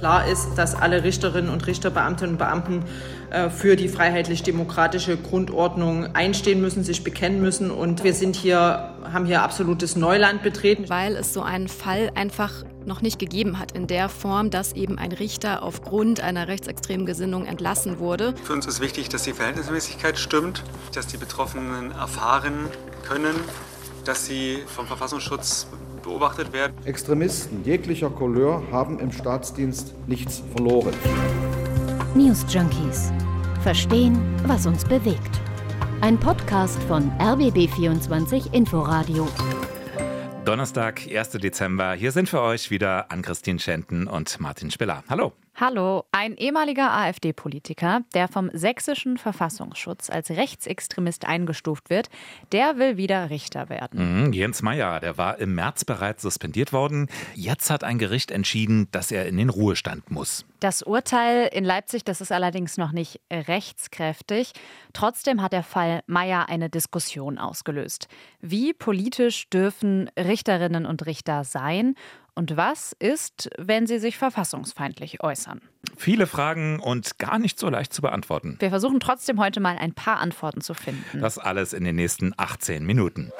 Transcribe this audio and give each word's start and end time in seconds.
Klar 0.00 0.26
ist, 0.26 0.54
dass 0.56 0.74
alle 0.74 1.04
Richterinnen 1.04 1.50
und 1.50 1.66
Richter, 1.66 1.90
Beamtinnen 1.90 2.32
und 2.32 2.38
Beamten 2.38 2.84
äh, 3.28 3.50
für 3.50 3.76
die 3.76 3.86
freiheitlich-demokratische 3.86 5.18
Grundordnung 5.18 6.14
einstehen 6.14 6.62
müssen, 6.62 6.84
sich 6.84 7.04
bekennen 7.04 7.42
müssen. 7.42 7.70
Und 7.70 8.02
wir 8.02 8.14
sind 8.14 8.34
hier, 8.34 8.94
haben 9.12 9.26
hier 9.26 9.42
absolutes 9.42 9.96
Neuland 9.96 10.42
betreten. 10.42 10.88
Weil 10.88 11.16
es 11.16 11.34
so 11.34 11.42
einen 11.42 11.68
Fall 11.68 12.12
einfach 12.14 12.64
noch 12.86 13.02
nicht 13.02 13.18
gegeben 13.18 13.58
hat, 13.58 13.72
in 13.72 13.86
der 13.88 14.08
Form, 14.08 14.48
dass 14.48 14.72
eben 14.72 14.96
ein 14.96 15.12
Richter 15.12 15.62
aufgrund 15.62 16.22
einer 16.22 16.48
rechtsextremen 16.48 17.04
Gesinnung 17.04 17.44
entlassen 17.44 17.98
wurde. 17.98 18.34
Für 18.42 18.54
uns 18.54 18.64
ist 18.64 18.80
wichtig, 18.80 19.10
dass 19.10 19.24
die 19.24 19.34
Verhältnismäßigkeit 19.34 20.18
stimmt, 20.18 20.64
dass 20.94 21.08
die 21.08 21.18
Betroffenen 21.18 21.92
erfahren 21.92 22.70
können, 23.06 23.34
dass 24.06 24.24
sie 24.24 24.60
vom 24.66 24.86
Verfassungsschutz 24.86 25.66
beobachtet 26.02 26.52
werden. 26.52 26.74
Extremisten 26.84 27.64
jeglicher 27.64 28.10
Couleur 28.10 28.62
haben 28.70 28.98
im 28.98 29.12
Staatsdienst 29.12 29.94
nichts 30.06 30.42
verloren. 30.54 30.94
News 32.14 32.44
Junkies. 32.48 33.12
Verstehen, 33.62 34.18
was 34.46 34.66
uns 34.66 34.84
bewegt. 34.84 35.40
Ein 36.00 36.18
Podcast 36.18 36.82
von 36.84 37.10
RBB24 37.18 38.52
Inforadio. 38.52 39.28
Donnerstag, 40.44 41.02
1. 41.14 41.30
Dezember. 41.32 41.92
Hier 41.92 42.12
sind 42.12 42.28
für 42.28 42.40
euch 42.40 42.70
wieder 42.70 43.12
Ann-Christine 43.12 43.58
Schenten 43.58 44.06
und 44.06 44.40
Martin 44.40 44.70
Spiller. 44.70 45.04
Hallo. 45.08 45.32
Hallo, 45.60 46.04
ein 46.10 46.38
ehemaliger 46.38 46.90
AfD-Politiker, 46.90 48.00
der 48.14 48.28
vom 48.28 48.48
sächsischen 48.54 49.18
Verfassungsschutz 49.18 50.08
als 50.08 50.30
rechtsextremist 50.30 51.26
eingestuft 51.26 51.90
wird, 51.90 52.08
der 52.50 52.78
will 52.78 52.96
wieder 52.96 53.28
Richter 53.28 53.68
werden. 53.68 54.22
Mhm, 54.22 54.32
Jens 54.32 54.62
Meyer, 54.62 55.00
der 55.00 55.18
war 55.18 55.38
im 55.38 55.54
März 55.54 55.84
bereits 55.84 56.22
suspendiert 56.22 56.72
worden. 56.72 57.08
Jetzt 57.34 57.68
hat 57.68 57.84
ein 57.84 57.98
Gericht 57.98 58.30
entschieden, 58.30 58.88
dass 58.90 59.12
er 59.12 59.26
in 59.26 59.36
den 59.36 59.50
Ruhestand 59.50 60.10
muss. 60.10 60.46
Das 60.60 60.82
Urteil 60.82 61.50
in 61.52 61.64
Leipzig, 61.64 62.04
das 62.04 62.22
ist 62.22 62.32
allerdings 62.32 62.78
noch 62.78 62.92
nicht 62.92 63.20
rechtskräftig. 63.30 64.52
Trotzdem 64.94 65.42
hat 65.42 65.52
der 65.52 65.62
Fall 65.62 66.00
Meyer 66.06 66.48
eine 66.48 66.70
Diskussion 66.70 67.36
ausgelöst. 67.36 68.08
Wie 68.40 68.72
politisch 68.72 69.50
dürfen 69.50 70.10
Richterinnen 70.18 70.86
und 70.86 71.04
Richter 71.04 71.44
sein? 71.44 71.96
Und 72.40 72.56
was 72.56 72.96
ist, 72.98 73.50
wenn 73.58 73.86
sie 73.86 73.98
sich 73.98 74.16
verfassungsfeindlich 74.16 75.22
äußern? 75.22 75.60
Viele 75.98 76.26
Fragen 76.26 76.80
und 76.80 77.18
gar 77.18 77.38
nicht 77.38 77.58
so 77.58 77.68
leicht 77.68 77.92
zu 77.92 78.00
beantworten. 78.00 78.56
Wir 78.60 78.70
versuchen 78.70 78.98
trotzdem 78.98 79.38
heute 79.38 79.60
mal 79.60 79.76
ein 79.76 79.92
paar 79.92 80.20
Antworten 80.20 80.62
zu 80.62 80.72
finden. 80.72 81.20
Das 81.20 81.36
alles 81.36 81.74
in 81.74 81.84
den 81.84 81.96
nächsten 81.96 82.32
18 82.38 82.86
Minuten. 82.86 83.30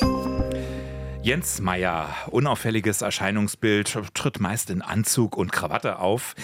Jens 1.22 1.60
Meyer, 1.60 2.14
unauffälliges 2.30 3.02
Erscheinungsbild, 3.02 3.98
tritt 4.14 4.40
meist 4.40 4.70
in 4.70 4.80
Anzug 4.80 5.36
und 5.36 5.52
Krawatte 5.52 5.98
auf, 5.98 6.34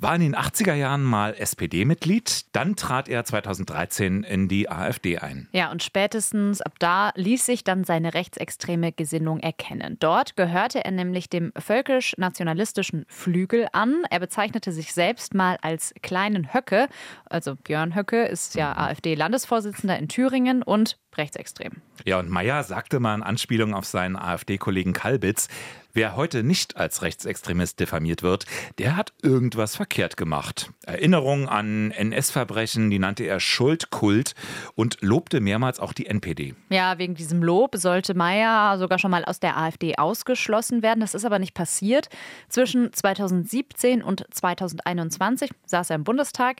war 0.00 0.12
in 0.16 0.22
den 0.22 0.34
80er 0.34 0.74
Jahren 0.74 1.04
mal 1.04 1.34
SPD-Mitglied, 1.38 2.46
dann 2.50 2.74
trat 2.74 3.08
er 3.08 3.24
2013 3.24 4.24
in 4.24 4.48
die 4.48 4.68
AfD 4.68 5.18
ein. 5.18 5.48
Ja, 5.52 5.70
und 5.70 5.84
spätestens 5.84 6.60
ab 6.60 6.72
da 6.80 7.12
ließ 7.14 7.46
sich 7.46 7.62
dann 7.62 7.84
seine 7.84 8.12
rechtsextreme 8.14 8.90
Gesinnung 8.90 9.38
erkennen. 9.38 9.98
Dort 10.00 10.34
gehörte 10.34 10.84
er 10.84 10.90
nämlich 10.90 11.30
dem 11.30 11.52
völkisch-nationalistischen 11.56 13.06
Flügel 13.06 13.68
an. 13.72 14.02
Er 14.10 14.18
bezeichnete 14.18 14.72
sich 14.72 14.92
selbst 14.92 15.34
mal 15.34 15.58
als 15.62 15.94
kleinen 16.02 16.52
Höcke, 16.52 16.88
also 17.26 17.54
Björn 17.54 17.94
Höcke 17.94 18.24
ist 18.24 18.56
ja 18.56 18.76
AfD-Landesvorsitzender 18.76 19.96
in 19.96 20.08
Thüringen 20.08 20.64
und 20.64 20.98
rechtsextrem. 21.18 21.72
Ja, 22.04 22.18
und 22.18 22.28
Meyer 22.28 22.62
sagte 22.62 23.00
mal 23.00 23.14
in 23.14 23.22
Anspielung 23.22 23.74
auf 23.74 23.84
seinen 23.84 24.16
AfD-Kollegen 24.16 24.92
Kalbitz, 24.92 25.48
Wer 25.96 26.16
heute 26.16 26.42
nicht 26.42 26.76
als 26.76 27.02
Rechtsextremist 27.02 27.78
diffamiert 27.78 28.24
wird, 28.24 28.46
der 28.78 28.96
hat 28.96 29.12
irgendwas 29.22 29.76
verkehrt 29.76 30.16
gemacht. 30.16 30.72
Erinnerungen 30.84 31.48
an 31.48 31.92
NS-Verbrechen, 31.92 32.90
die 32.90 32.98
nannte 32.98 33.22
er 33.22 33.38
Schuldkult 33.38 34.34
und 34.74 34.98
lobte 35.02 35.38
mehrmals 35.38 35.78
auch 35.78 35.92
die 35.92 36.06
NPD. 36.06 36.56
Ja, 36.70 36.98
wegen 36.98 37.14
diesem 37.14 37.44
Lob 37.44 37.76
sollte 37.76 38.14
Meyer 38.14 38.76
sogar 38.76 38.98
schon 38.98 39.12
mal 39.12 39.24
aus 39.24 39.38
der 39.38 39.56
AfD 39.56 39.94
ausgeschlossen 39.96 40.82
werden. 40.82 40.98
Das 40.98 41.14
ist 41.14 41.24
aber 41.24 41.38
nicht 41.38 41.54
passiert. 41.54 42.08
Zwischen 42.48 42.92
2017 42.92 44.02
und 44.02 44.24
2021 44.32 45.52
saß 45.66 45.90
er 45.90 45.96
im 45.96 46.02
Bundestag. 46.02 46.56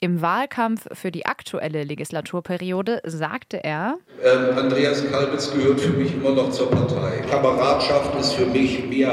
Im 0.00 0.22
Wahlkampf 0.22 0.86
für 0.94 1.10
die 1.10 1.26
aktuelle 1.26 1.84
Legislaturperiode 1.84 3.02
sagte 3.04 3.62
er: 3.62 3.98
ähm, 4.24 4.56
Andreas 4.56 5.06
Kalbitz 5.10 5.52
gehört 5.52 5.78
für 5.78 5.92
mich 5.92 6.14
immer 6.14 6.30
noch 6.30 6.50
zur 6.50 6.70
Partei. 6.70 7.18
Kameradschaft 7.28 8.18
ist 8.18 8.32
für 8.32 8.46
mich 8.46 8.77
mehr 8.86 9.12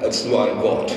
als 0.00 0.24
nur 0.24 0.44
ein 0.44 0.60
Wort. 0.60 0.92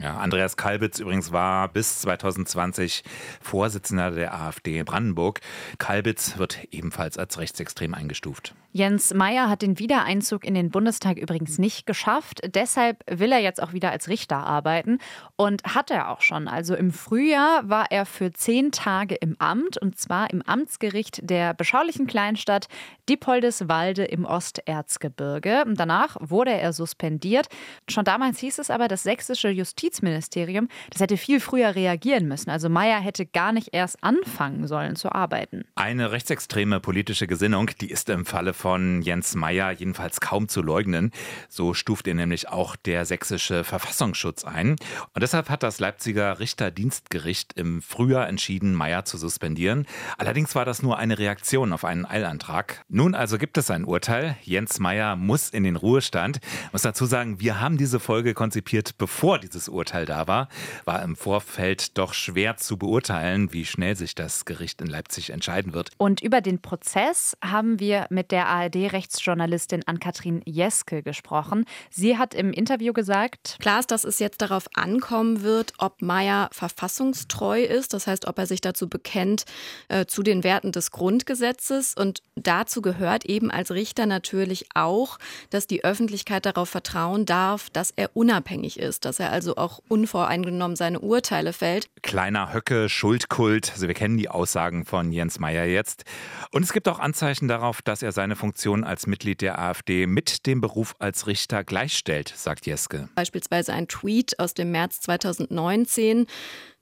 Ja, 0.00 0.16
Andreas 0.16 0.56
Kalbitz 0.56 1.00
übrigens 1.00 1.32
war 1.32 1.68
bis 1.68 2.00
2020 2.02 3.02
Vorsitzender 3.40 4.12
der 4.12 4.32
AfD 4.32 4.84
Brandenburg. 4.84 5.40
Kalbitz 5.78 6.38
wird 6.38 6.68
ebenfalls 6.70 7.18
als 7.18 7.38
rechtsextrem 7.38 7.94
eingestuft. 7.94 8.54
Jens 8.78 9.12
Meyer 9.12 9.48
hat 9.48 9.62
den 9.62 9.80
Wiedereinzug 9.80 10.44
in 10.44 10.54
den 10.54 10.70
Bundestag 10.70 11.18
übrigens 11.18 11.58
nicht 11.58 11.84
geschafft. 11.84 12.42
Deshalb 12.54 13.02
will 13.10 13.32
er 13.32 13.40
jetzt 13.40 13.60
auch 13.60 13.72
wieder 13.72 13.90
als 13.90 14.06
Richter 14.06 14.36
arbeiten. 14.36 14.98
Und 15.34 15.64
hat 15.64 15.90
er 15.90 16.10
auch 16.10 16.20
schon. 16.20 16.46
Also 16.46 16.76
im 16.76 16.92
Frühjahr 16.92 17.68
war 17.68 17.90
er 17.90 18.06
für 18.06 18.32
zehn 18.32 18.70
Tage 18.70 19.16
im 19.16 19.34
Amt 19.40 19.78
und 19.78 19.98
zwar 19.98 20.30
im 20.30 20.42
Amtsgericht 20.42 21.28
der 21.28 21.54
beschaulichen 21.54 22.06
Kleinstadt 22.06 22.68
Diepoldeswalde 23.08 24.04
im 24.04 24.24
Osterzgebirge. 24.24 25.64
Danach 25.74 26.16
wurde 26.20 26.52
er 26.52 26.72
suspendiert. 26.72 27.48
Schon 27.88 28.04
damals 28.04 28.38
hieß 28.38 28.60
es 28.60 28.70
aber, 28.70 28.86
das 28.86 29.02
sächsische 29.02 29.48
Justizministerium, 29.48 30.68
das 30.90 31.00
hätte 31.00 31.16
viel 31.16 31.40
früher 31.40 31.74
reagieren 31.74 32.28
müssen. 32.28 32.50
Also 32.50 32.68
Meyer 32.68 33.00
hätte 33.00 33.26
gar 33.26 33.50
nicht 33.50 33.70
erst 33.72 34.04
anfangen 34.04 34.68
sollen 34.68 34.94
zu 34.94 35.10
arbeiten. 35.10 35.64
Eine 35.74 36.12
rechtsextreme 36.12 36.78
politische 36.78 37.26
Gesinnung, 37.26 37.70
die 37.80 37.90
ist 37.90 38.08
im 38.08 38.24
Falle 38.24 38.54
von 38.54 38.67
von 38.68 39.00
Jens 39.00 39.34
Meyer 39.34 39.70
jedenfalls 39.72 40.20
kaum 40.20 40.46
zu 40.46 40.60
leugnen. 40.60 41.10
So 41.48 41.72
stuft 41.72 42.06
er 42.06 42.12
nämlich 42.12 42.50
auch 42.50 42.76
der 42.76 43.06
sächsische 43.06 43.64
Verfassungsschutz 43.64 44.44
ein. 44.44 44.72
Und 45.14 45.22
deshalb 45.22 45.48
hat 45.48 45.62
das 45.62 45.80
Leipziger 45.80 46.38
Richterdienstgericht 46.38 47.54
im 47.54 47.80
Frühjahr 47.80 48.28
entschieden, 48.28 48.74
Meyer 48.74 49.06
zu 49.06 49.16
suspendieren. 49.16 49.86
Allerdings 50.18 50.54
war 50.54 50.66
das 50.66 50.82
nur 50.82 50.98
eine 50.98 51.18
Reaktion 51.18 51.72
auf 51.72 51.86
einen 51.86 52.04
Eilantrag. 52.04 52.84
Nun 52.90 53.14
also 53.14 53.38
gibt 53.38 53.56
es 53.56 53.70
ein 53.70 53.86
Urteil. 53.86 54.36
Jens 54.42 54.80
Meyer 54.80 55.16
muss 55.16 55.48
in 55.48 55.64
den 55.64 55.76
Ruhestand. 55.76 56.40
Ich 56.66 56.72
muss 56.74 56.82
dazu 56.82 57.06
sagen, 57.06 57.40
wir 57.40 57.62
haben 57.62 57.78
diese 57.78 58.00
Folge 58.00 58.34
konzipiert, 58.34 58.98
bevor 58.98 59.38
dieses 59.38 59.70
Urteil 59.70 60.04
da 60.04 60.26
war. 60.26 60.48
War 60.84 61.02
im 61.02 61.16
Vorfeld 61.16 61.96
doch 61.96 62.12
schwer 62.12 62.58
zu 62.58 62.76
beurteilen, 62.76 63.50
wie 63.54 63.64
schnell 63.64 63.96
sich 63.96 64.14
das 64.14 64.44
Gericht 64.44 64.82
in 64.82 64.88
Leipzig 64.88 65.30
entscheiden 65.30 65.72
wird. 65.72 65.88
Und 65.96 66.20
über 66.20 66.42
den 66.42 66.60
Prozess 66.60 67.34
haben 67.42 67.80
wir 67.80 68.06
mit 68.10 68.30
der 68.30 68.47
ARD-Rechtsjournalistin 68.48 69.82
Ann-Kathrin 69.86 70.42
Jeske 70.44 71.02
gesprochen. 71.02 71.64
Sie 71.90 72.18
hat 72.18 72.34
im 72.34 72.52
Interview 72.52 72.92
gesagt, 72.92 73.56
klar 73.60 73.80
ist, 73.80 73.90
dass 73.90 74.04
es 74.04 74.18
jetzt 74.18 74.40
darauf 74.40 74.66
ankommen 74.74 75.42
wird, 75.42 75.72
ob 75.78 76.02
Meyer 76.02 76.48
verfassungstreu 76.52 77.62
ist, 77.62 77.94
das 77.94 78.06
heißt, 78.06 78.26
ob 78.26 78.38
er 78.38 78.46
sich 78.46 78.60
dazu 78.60 78.88
bekennt, 78.88 79.44
äh, 79.88 80.06
zu 80.06 80.22
den 80.22 80.44
Werten 80.44 80.72
des 80.72 80.90
Grundgesetzes. 80.90 81.94
Und 81.94 82.22
dazu 82.34 82.82
gehört 82.82 83.24
eben 83.26 83.50
als 83.50 83.70
Richter 83.70 84.06
natürlich 84.06 84.66
auch, 84.74 85.18
dass 85.50 85.66
die 85.66 85.84
Öffentlichkeit 85.84 86.46
darauf 86.46 86.68
vertrauen 86.68 87.26
darf, 87.26 87.70
dass 87.70 87.92
er 87.94 88.10
unabhängig 88.14 88.78
ist, 88.78 89.04
dass 89.04 89.20
er 89.20 89.32
also 89.32 89.56
auch 89.56 89.80
unvoreingenommen 89.88 90.76
seine 90.76 91.00
Urteile 91.00 91.52
fällt. 91.52 91.88
Kleiner 92.02 92.52
Höcke, 92.52 92.88
Schuldkult, 92.88 93.72
also 93.72 93.88
wir 93.88 93.94
kennen 93.94 94.16
die 94.16 94.28
Aussagen 94.28 94.84
von 94.84 95.12
Jens 95.12 95.38
Meyer 95.38 95.64
jetzt. 95.64 96.04
Und 96.50 96.62
es 96.62 96.72
gibt 96.72 96.88
auch 96.88 96.98
Anzeichen 96.98 97.48
darauf, 97.48 97.82
dass 97.82 98.02
er 98.02 98.12
seine 98.12 98.36
Funktion 98.38 98.84
als 98.84 99.06
Mitglied 99.06 99.42
der 99.42 99.58
AfD 99.58 100.06
mit 100.06 100.46
dem 100.46 100.62
Beruf 100.62 100.94
als 100.98 101.26
Richter 101.26 101.64
gleichstellt, 101.64 102.32
sagt 102.34 102.66
Jeske. 102.66 103.08
Beispielsweise 103.14 103.72
ein 103.74 103.88
Tweet 103.88 104.38
aus 104.38 104.54
dem 104.54 104.70
März 104.70 105.00
2019. 105.00 106.26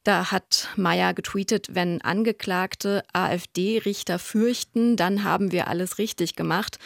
Da 0.07 0.31
hat 0.31 0.69
Meyer 0.77 1.15
getweetet, 1.15 1.75
wenn 1.75 2.01
Angeklagte 2.01 3.03
AfD-Richter 3.13 4.21
fürchten, 4.21 4.95
dann 4.95 5.25
haben 5.25 5.51
wir 5.51 5.67
alles 5.67 5.99
richtig 5.99 6.37
gemacht. 6.37 6.79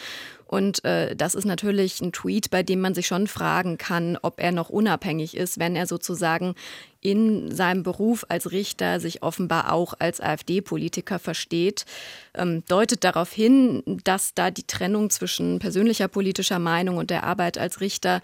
Und 0.47 0.83
äh, 0.85 1.15
das 1.15 1.35
ist 1.35 1.45
natürlich 1.45 2.01
ein 2.01 2.13
Tweet, 2.13 2.49
bei 2.49 2.63
dem 2.63 2.81
man 2.81 2.95
sich 2.95 3.05
schon 3.05 3.27
fragen 3.27 3.77
kann, 3.77 4.17
ob 4.23 4.39
er 4.41 4.51
noch 4.51 4.69
unabhängig 4.69 5.37
ist, 5.37 5.59
wenn 5.59 5.75
er 5.75 5.85
sozusagen 5.85 6.55
in 6.99 7.53
seinem 7.53 7.83
Beruf 7.83 8.25
als 8.27 8.51
Richter 8.51 8.99
sich 8.99 9.21
offenbar 9.21 9.71
auch 9.71 9.93
als 9.99 10.19
AfD-Politiker 10.19 11.19
versteht, 11.19 11.85
ähm, 12.33 12.63
deutet 12.67 13.03
darauf 13.03 13.31
hin, 13.31 13.83
dass 14.03 14.33
da 14.33 14.49
die 14.49 14.65
Trennung 14.65 15.11
zwischen 15.11 15.59
persönlicher 15.59 16.07
politischer 16.07 16.57
Meinung 16.57 16.97
und 16.97 17.11
der 17.11 17.23
Arbeit 17.23 17.59
als 17.59 17.81
Richter 17.81 18.19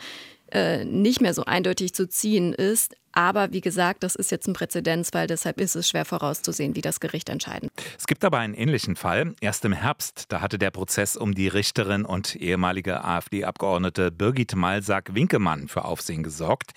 äh, 0.52 0.86
nicht 0.86 1.22
mehr 1.22 1.36
so 1.36 1.46
eindeutig 1.46 1.94
zu 1.94 2.10
ziehen 2.10 2.54
ist. 2.54 2.96
Aber 3.18 3.52
wie 3.52 3.62
gesagt, 3.62 4.04
das 4.04 4.14
ist 4.14 4.30
jetzt 4.30 4.48
ein 4.48 4.54
Präzedenzfall, 4.54 5.26
deshalb 5.26 5.60
ist 5.60 5.76
es 5.76 5.90
schwer 5.90 6.06
vorauszusehen, 6.06 6.76
wie 6.76 6.82
das 6.82 7.00
Gericht 7.00 7.30
entscheiden. 7.30 7.72
Es 7.98 8.06
gibt 8.06 8.24
aber 8.24 8.38
einen 8.38 8.54
ähnlichen 8.54 8.96
Fall. 8.96 9.34
Erst 9.42 9.66
im 9.66 9.74
Herbst, 9.74 10.26
da 10.30 10.40
hatte 10.40 10.60
der 10.60 10.70
Prozess 10.70 11.18
um 11.18 11.34
die 11.34 11.48
Richterin 11.48 12.06
und 12.06 12.36
ehemalige 12.36 13.04
AfD-Abgeordnete 13.04 14.12
Birgit 14.12 14.56
Malsack-Winkemann 14.56 15.68
für 15.68 15.86
Aufsehen 15.86 16.22
gesorgt. 16.22 16.74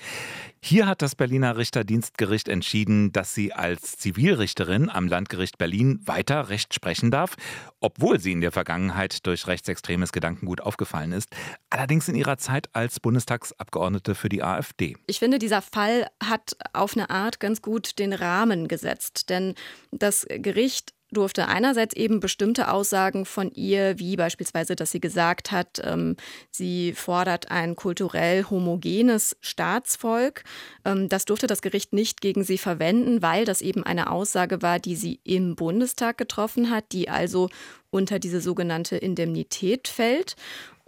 Hier 0.63 0.87
hat 0.87 1.01
das 1.01 1.17
Berliner 1.17 1.57
Richterdienstgericht 1.57 2.47
entschieden, 2.47 3.13
dass 3.13 3.35
sie 3.35 3.53
als 3.55 3.97
Zivilrichterin 3.97 4.91
am 4.91 5.09
Landgericht 5.09 5.57
Berlin 5.57 6.01
weiter 6.05 6.51
Recht 6.51 6.75
sprechen 6.75 7.11
darf, 7.11 7.37
obwohl 7.81 8.21
sie 8.21 8.33
in 8.33 8.43
der 8.43 8.53
Vergangenheit 8.53 9.27
durch 9.27 9.47
rechtsextremes 9.47 10.13
Gedankengut 10.13 10.61
aufgefallen 10.61 11.13
ist, 11.13 11.31
allerdings 11.71 12.09
in 12.09 12.15
ihrer 12.15 12.37
Zeit 12.37 12.69
als 12.75 13.01
Bundestagsabgeordnete 13.01 14.15
für 14.15 14.29
die 14.29 14.43
AfD. 14.43 14.97
Ich 15.07 15.19
finde, 15.19 15.39
dieser 15.39 15.63
Fall 15.63 16.09
hat 16.23 16.57
auf 16.75 16.95
eine 16.95 17.09
Art 17.09 17.41
ganz 17.41 17.63
gut 17.63 17.99
den 17.99 18.13
Rahmen 18.13 18.69
gesetzt, 18.69 19.31
denn 19.31 19.55
das 19.91 20.27
Gericht 20.29 20.93
durfte 21.13 21.49
einerseits 21.49 21.95
eben 21.95 22.21
bestimmte 22.21 22.71
Aussagen 22.71 23.25
von 23.25 23.51
ihr, 23.53 23.99
wie 23.99 24.17
beispielsweise, 24.17 24.77
dass 24.77 24.91
sie 24.91 25.01
gesagt 25.01 25.51
hat, 25.51 25.81
ähm, 25.85 26.17
sie 26.51 26.93
fordert 26.93 27.51
ein 27.51 27.77
kulturell 27.77 28.45
homogenes 28.45 29.37
Staatsvolk. 29.41 30.45
Ähm, 30.85 31.09
das 31.09 31.25
durfte 31.25 31.47
das 31.47 31.63
Gericht 31.63 31.93
nicht 31.93 32.21
gegen 32.21 32.45
sie 32.45 32.59
verwenden, 32.59 33.23
weil 33.23 33.45
das 33.45 33.61
eben 33.61 33.85
eine 33.85 34.11
Aussage 34.11 34.63
war, 34.63 34.79
die 34.79 34.97
sie 34.97 35.21
im 35.25 35.57
Bundestag 35.57 36.19
getroffen 36.19 36.71
hat, 36.71 36.93
die 36.93 37.09
also 37.09 37.49
unter 37.91 38.19
diese 38.19 38.41
sogenannte 38.41 38.97
Indemnität 38.97 39.89
fällt. 39.89 40.37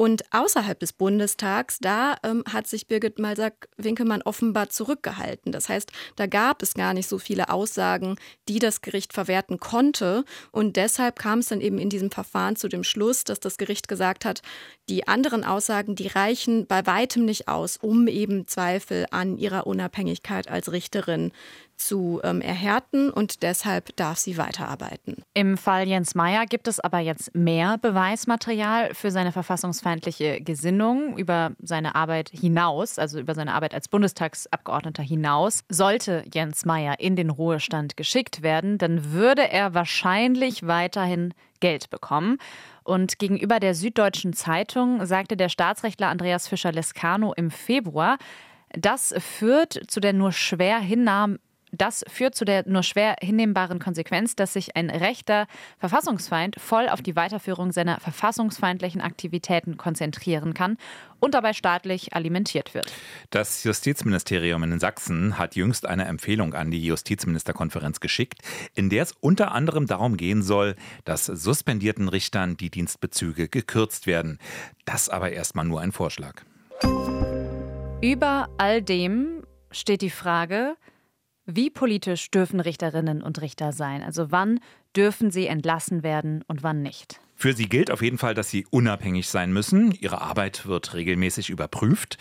Und 0.02 0.24
außerhalb 0.32 0.80
des 0.80 0.92
Bundestags, 0.92 1.78
da 1.78 2.16
ähm, 2.24 2.42
hat 2.52 2.66
sich 2.66 2.88
Birgit 2.88 3.20
Malsack-Winkelmann 3.20 4.22
offenbar 4.22 4.68
zurückgehalten. 4.68 5.52
Das 5.52 5.68
heißt, 5.68 5.92
da 6.16 6.26
gab 6.26 6.60
es 6.60 6.74
gar 6.74 6.92
nicht 6.92 7.08
so 7.08 7.18
viele 7.18 7.50
Aussagen, 7.50 8.16
die 8.48 8.58
das 8.58 8.80
Gericht 8.80 9.12
verwerten 9.12 9.60
konnte. 9.60 10.24
Und 10.50 10.74
deshalb 10.74 11.20
kam 11.20 11.38
es 11.38 11.46
dann 11.46 11.60
eben 11.60 11.78
in 11.78 11.88
diesem 11.88 12.10
Verfahren 12.10 12.56
zu 12.56 12.66
dem 12.66 12.82
Schluss, 12.82 13.22
dass 13.22 13.38
das 13.38 13.58
Gericht 13.58 13.86
gesagt 13.86 14.24
hat, 14.24 14.42
die 14.88 15.06
anderen 15.06 15.44
Aussagen, 15.44 15.94
die 15.94 16.08
reichen 16.08 16.66
bei 16.66 16.84
weitem 16.84 17.24
nicht 17.24 17.46
aus, 17.46 17.76
um 17.76 18.08
eben 18.08 18.48
Zweifel 18.48 19.06
an 19.12 19.38
ihrer 19.38 19.68
Unabhängigkeit 19.68 20.48
als 20.48 20.72
Richterin 20.72 21.30
zu 21.86 22.20
ähm, 22.22 22.40
erhärten 22.40 23.10
und 23.10 23.42
deshalb 23.42 23.94
darf 23.96 24.18
sie 24.18 24.38
weiterarbeiten. 24.38 25.22
Im 25.34 25.56
Fall 25.56 25.86
Jens 25.88 26.14
Meyer 26.14 26.46
gibt 26.46 26.68
es 26.68 26.80
aber 26.80 26.98
jetzt 26.98 27.34
mehr 27.34 27.78
Beweismaterial 27.78 28.94
für 28.94 29.10
seine 29.10 29.32
verfassungsfeindliche 29.32 30.40
Gesinnung 30.40 31.16
über 31.16 31.52
seine 31.60 31.94
Arbeit 31.94 32.30
hinaus, 32.30 32.98
also 32.98 33.18
über 33.18 33.34
seine 33.34 33.54
Arbeit 33.54 33.74
als 33.74 33.88
Bundestagsabgeordneter 33.88 35.02
hinaus. 35.02 35.64
Sollte 35.68 36.24
Jens 36.32 36.64
Meyer 36.64 37.00
in 37.00 37.16
den 37.16 37.30
Ruhestand 37.30 37.96
geschickt 37.96 38.42
werden, 38.42 38.78
dann 38.78 39.12
würde 39.12 39.48
er 39.50 39.74
wahrscheinlich 39.74 40.66
weiterhin 40.66 41.34
Geld 41.60 41.90
bekommen. 41.90 42.38
Und 42.84 43.18
gegenüber 43.18 43.60
der 43.60 43.74
Süddeutschen 43.74 44.32
Zeitung 44.32 45.06
sagte 45.06 45.36
der 45.36 45.48
Staatsrechtler 45.48 46.08
Andreas 46.08 46.48
Fischer-Lescano 46.48 47.32
im 47.34 47.50
Februar, 47.50 48.18
das 48.72 49.14
führt 49.18 49.80
zu 49.88 50.00
der 50.00 50.12
nur 50.12 50.32
schwer 50.32 50.78
hinnahmenden 50.78 51.51
das 51.72 52.04
führt 52.06 52.34
zu 52.34 52.44
der 52.44 52.68
nur 52.68 52.82
schwer 52.82 53.16
hinnehmbaren 53.20 53.78
Konsequenz, 53.78 54.36
dass 54.36 54.52
sich 54.52 54.76
ein 54.76 54.90
rechter 54.90 55.46
Verfassungsfeind 55.78 56.56
voll 56.60 56.88
auf 56.88 57.00
die 57.00 57.16
Weiterführung 57.16 57.72
seiner 57.72 57.98
verfassungsfeindlichen 57.98 59.00
Aktivitäten 59.00 59.78
konzentrieren 59.78 60.52
kann 60.52 60.76
und 61.18 61.34
dabei 61.34 61.54
staatlich 61.54 62.14
alimentiert 62.14 62.74
wird. 62.74 62.92
Das 63.30 63.64
Justizministerium 63.64 64.62
in 64.64 64.78
Sachsen 64.80 65.38
hat 65.38 65.56
jüngst 65.56 65.86
eine 65.86 66.04
Empfehlung 66.04 66.52
an 66.52 66.70
die 66.70 66.84
Justizministerkonferenz 66.84 68.00
geschickt, 68.00 68.40
in 68.74 68.90
der 68.90 69.04
es 69.04 69.12
unter 69.20 69.52
anderem 69.52 69.86
darum 69.86 70.16
gehen 70.18 70.42
soll, 70.42 70.76
dass 71.04 71.26
suspendierten 71.26 72.08
Richtern 72.08 72.56
die 72.56 72.70
Dienstbezüge 72.70 73.48
gekürzt 73.48 74.06
werden. 74.06 74.38
Das 74.84 75.08
aber 75.08 75.32
erstmal 75.32 75.64
nur 75.64 75.80
ein 75.80 75.92
Vorschlag. 75.92 76.42
Über 78.02 78.48
all 78.58 78.82
dem 78.82 79.44
steht 79.70 80.02
die 80.02 80.10
Frage, 80.10 80.76
wie 81.46 81.70
politisch 81.70 82.30
dürfen 82.30 82.60
Richterinnen 82.60 83.22
und 83.22 83.40
Richter 83.40 83.72
sein? 83.72 84.02
Also 84.02 84.30
wann 84.30 84.60
dürfen 84.96 85.30
sie 85.30 85.46
entlassen 85.46 86.02
werden 86.02 86.44
und 86.48 86.62
wann 86.62 86.82
nicht? 86.82 87.20
Für 87.42 87.54
sie 87.54 87.68
gilt 87.68 87.90
auf 87.90 88.02
jeden 88.02 88.18
Fall, 88.18 88.34
dass 88.34 88.50
sie 88.50 88.66
unabhängig 88.70 89.28
sein 89.28 89.52
müssen. 89.52 89.90
Ihre 90.00 90.20
Arbeit 90.20 90.64
wird 90.66 90.94
regelmäßig 90.94 91.50
überprüft. 91.50 92.16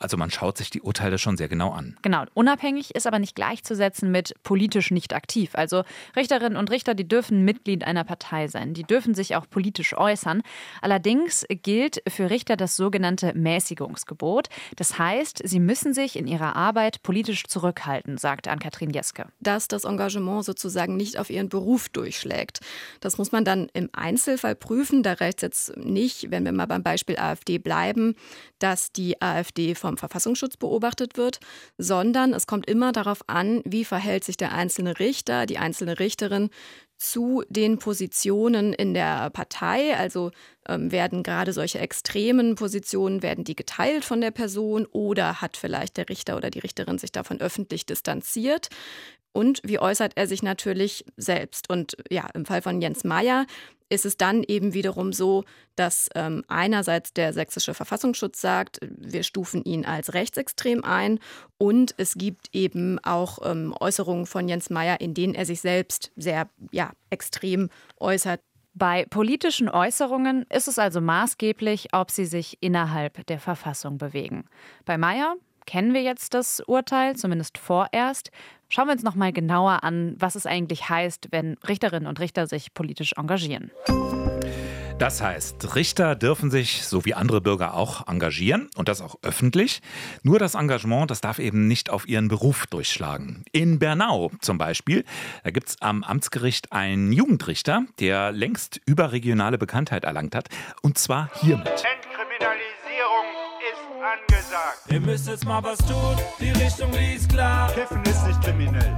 Also 0.00 0.16
man 0.16 0.30
schaut 0.30 0.58
sich 0.58 0.68
die 0.68 0.82
Urteile 0.82 1.18
schon 1.18 1.36
sehr 1.36 1.48
genau 1.48 1.70
an. 1.70 1.96
Genau, 2.02 2.24
unabhängig 2.34 2.94
ist 2.94 3.06
aber 3.06 3.20
nicht 3.20 3.36
gleichzusetzen 3.36 4.10
mit 4.10 4.34
politisch 4.42 4.90
nicht 4.90 5.14
aktiv. 5.14 5.52
Also 5.54 5.84
Richterinnen 6.16 6.58
und 6.58 6.70
Richter, 6.70 6.94
die 6.94 7.06
dürfen 7.06 7.44
Mitglied 7.44 7.84
einer 7.84 8.02
Partei 8.04 8.48
sein, 8.48 8.74
die 8.74 8.82
dürfen 8.82 9.14
sich 9.14 9.36
auch 9.36 9.48
politisch 9.48 9.96
äußern. 9.96 10.42
Allerdings 10.82 11.46
gilt 11.48 12.02
für 12.08 12.28
Richter 12.28 12.56
das 12.56 12.76
sogenannte 12.76 13.32
Mäßigungsgebot. 13.32 14.48
Das 14.76 14.98
heißt, 14.98 15.40
sie 15.44 15.60
müssen 15.60 15.94
sich 15.94 16.16
in 16.16 16.26
ihrer 16.26 16.56
Arbeit 16.56 17.02
politisch 17.02 17.44
zurückhalten, 17.44 18.18
sagt 18.18 18.48
Ann-Kathrin 18.48 18.90
Jeske. 18.90 19.26
Dass 19.38 19.68
das 19.68 19.84
Engagement 19.84 20.44
sozusagen 20.44 20.96
nicht 20.96 21.18
auf 21.18 21.30
ihren 21.30 21.48
Beruf 21.48 21.88
durchschlägt. 22.14 22.60
Das 23.00 23.18
muss 23.18 23.32
man 23.32 23.44
dann 23.44 23.68
im 23.72 23.88
Einzelfall 23.92 24.54
prüfen. 24.54 25.02
Da 25.02 25.14
reicht 25.14 25.38
es 25.38 25.42
jetzt 25.42 25.76
nicht, 25.76 26.30
wenn 26.30 26.44
wir 26.44 26.52
mal 26.52 26.66
beim 26.66 26.82
Beispiel 26.82 27.18
AfD 27.18 27.58
bleiben, 27.58 28.14
dass 28.58 28.92
die 28.92 29.20
AfD 29.20 29.74
vom 29.74 29.96
Verfassungsschutz 29.96 30.56
beobachtet 30.56 31.16
wird, 31.16 31.40
sondern 31.78 32.32
es 32.32 32.46
kommt 32.46 32.66
immer 32.66 32.92
darauf 32.92 33.28
an, 33.28 33.62
wie 33.64 33.84
verhält 33.84 34.24
sich 34.24 34.36
der 34.36 34.52
einzelne 34.52 34.98
Richter, 34.98 35.46
die 35.46 35.58
einzelne 35.58 35.98
Richterin 35.98 36.50
zu 36.96 37.42
den 37.48 37.78
Positionen 37.78 38.72
in 38.72 38.94
der 38.94 39.28
Partei. 39.30 39.96
Also 39.96 40.30
ähm, 40.68 40.92
werden 40.92 41.22
gerade 41.22 41.52
solche 41.52 41.80
extremen 41.80 42.54
Positionen, 42.54 43.22
werden 43.22 43.44
die 43.44 43.56
geteilt 43.56 44.04
von 44.04 44.20
der 44.20 44.30
Person 44.30 44.86
oder 44.86 45.40
hat 45.40 45.56
vielleicht 45.56 45.96
der 45.96 46.08
Richter 46.08 46.36
oder 46.36 46.50
die 46.50 46.60
Richterin 46.60 46.98
sich 46.98 47.12
davon 47.12 47.40
öffentlich 47.40 47.84
distanziert? 47.84 48.68
Und 49.34 49.60
wie 49.64 49.80
äußert 49.80 50.12
er 50.14 50.26
sich 50.26 50.42
natürlich 50.42 51.04
selbst? 51.16 51.68
Und 51.68 51.96
ja, 52.08 52.28
im 52.34 52.46
Fall 52.46 52.62
von 52.62 52.80
Jens 52.80 53.02
Meyer 53.04 53.46
ist 53.90 54.06
es 54.06 54.16
dann 54.16 54.42
eben 54.42 54.74
wiederum 54.74 55.12
so, 55.12 55.44
dass 55.76 56.08
ähm, 56.14 56.44
einerseits 56.48 57.12
der 57.12 57.32
sächsische 57.32 57.74
Verfassungsschutz 57.74 58.40
sagt, 58.40 58.78
wir 58.80 59.24
stufen 59.24 59.62
ihn 59.64 59.84
als 59.84 60.14
rechtsextrem 60.14 60.84
ein 60.84 61.18
und 61.58 61.94
es 61.96 62.14
gibt 62.14 62.48
eben 62.52 62.98
auch 63.04 63.38
ähm, 63.44 63.74
Äußerungen 63.78 64.26
von 64.26 64.48
Jens 64.48 64.70
Meyer, 64.70 65.00
in 65.00 65.14
denen 65.14 65.34
er 65.34 65.46
sich 65.46 65.60
selbst 65.60 66.12
sehr 66.16 66.48
ja, 66.70 66.92
extrem 67.10 67.70
äußert. 67.98 68.40
Bei 68.72 69.04
politischen 69.04 69.68
Äußerungen 69.68 70.46
ist 70.50 70.66
es 70.66 70.78
also 70.78 71.00
maßgeblich, 71.00 71.88
ob 71.92 72.10
sie 72.10 72.26
sich 72.26 72.58
innerhalb 72.60 73.26
der 73.26 73.38
Verfassung 73.38 73.98
bewegen. 73.98 74.46
Bei 74.84 74.96
Meyer 74.96 75.36
kennen 75.66 75.94
wir 75.94 76.02
jetzt 76.02 76.34
das 76.34 76.60
Urteil, 76.60 77.16
zumindest 77.16 77.58
vorerst. 77.58 78.30
Schauen 78.68 78.86
wir 78.86 78.92
uns 78.92 79.02
noch 79.02 79.14
mal 79.14 79.32
genauer 79.32 79.84
an, 79.84 80.16
was 80.18 80.34
es 80.34 80.46
eigentlich 80.46 80.88
heißt, 80.88 81.28
wenn 81.30 81.56
Richterinnen 81.68 82.08
und 82.08 82.20
Richter 82.20 82.46
sich 82.46 82.74
politisch 82.74 83.12
engagieren. 83.16 83.70
Das 84.98 85.20
heißt, 85.20 85.74
Richter 85.74 86.14
dürfen 86.14 86.52
sich, 86.52 86.84
so 86.84 87.04
wie 87.04 87.14
andere 87.14 87.40
Bürger 87.40 87.74
auch, 87.74 88.06
engagieren 88.06 88.70
und 88.76 88.88
das 88.88 89.00
auch 89.00 89.16
öffentlich. 89.22 89.82
Nur 90.22 90.38
das 90.38 90.54
Engagement, 90.54 91.10
das 91.10 91.20
darf 91.20 91.40
eben 91.40 91.66
nicht 91.66 91.90
auf 91.90 92.08
ihren 92.08 92.28
Beruf 92.28 92.66
durchschlagen. 92.68 93.44
In 93.50 93.80
Bernau 93.80 94.30
zum 94.40 94.56
Beispiel, 94.56 95.04
da 95.42 95.50
gibt 95.50 95.68
es 95.70 95.82
am 95.82 96.04
Amtsgericht 96.04 96.72
einen 96.72 97.12
Jugendrichter, 97.12 97.84
der 97.98 98.30
längst 98.30 98.80
überregionale 98.86 99.58
Bekanntheit 99.58 100.04
erlangt 100.04 100.36
hat, 100.36 100.48
und 100.80 100.96
zwar 100.96 101.28
hiermit. 101.40 101.68
Angesagt. 101.68 102.13
Ihr 104.94 105.00
müsst 105.00 105.26
jetzt 105.26 105.44
mal 105.44 105.60
was 105.60 105.78
tun, 105.78 106.16
die 106.38 106.50
Richtung 106.50 106.88
liest 106.92 107.28
klar. 107.28 107.68
Kiffen 107.72 108.00
ist 108.04 108.24
nicht 108.28 108.40
kriminell. 108.42 108.94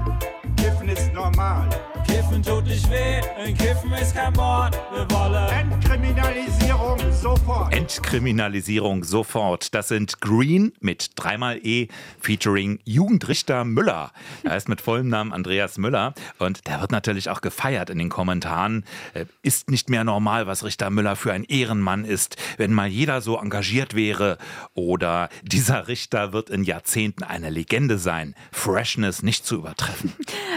Kiffen 0.59 0.91
ist 0.91 1.11
normal. 1.15 1.71
Kiffen 2.07 2.43
tut 2.43 2.56
nicht 2.67 2.91
weh, 2.91 3.21
ein 3.39 3.57
Kiffen 3.57 3.93
ist 3.93 4.15
kein 4.15 4.33
Mord. 4.33 4.79
Wir 4.93 5.09
wollen 5.11 5.71
Entkriminalisierung 5.71 6.99
sofort. 7.13 7.73
Entkriminalisierung 7.73 9.05
sofort. 9.05 9.73
Das 9.75 9.89
sind 9.89 10.21
Green 10.21 10.73
mit 10.81 11.11
dreimal 11.15 11.59
E 11.65 11.89
featuring 12.21 12.81
Jugendrichter 12.85 13.65
Müller. 13.65 14.11
Er 14.43 14.57
ist 14.57 14.69
mit 14.69 14.81
vollem 14.81 15.09
Namen 15.09 15.33
Andreas 15.33 15.79
Müller 15.79 16.15
und 16.39 16.67
der 16.67 16.81
wird 16.81 16.91
natürlich 16.91 17.31
auch 17.31 17.41
gefeiert 17.41 17.89
in 17.91 17.99
den 17.99 18.09
Kommentaren. 18.09 18.85
Äh, 19.15 19.27
ist 19.43 19.71
nicht 19.71 19.89
mehr 19.89 20.03
normal, 20.03 20.47
was 20.47 20.65
Richter 20.65 20.91
Müller 20.91 21.15
für 21.15 21.33
ein 21.33 21.45
Ehrenmann 21.45 22.05
ist, 22.05 22.37
wenn 22.57 22.73
mal 22.73 22.89
jeder 22.89 23.21
so 23.21 23.39
engagiert 23.39 23.95
wäre. 23.95 24.39
Oder 24.75 25.29
dieser 25.43 25.87
Richter 25.87 26.33
wird 26.33 26.51
in 26.51 26.65
Jahrzehnten 26.65 27.23
eine 27.23 27.51
Legende 27.51 27.99
sein. 27.99 28.35
Freshness 28.51 29.23
nicht 29.23 29.47
zu 29.47 29.57
übertreffen. 29.57 30.13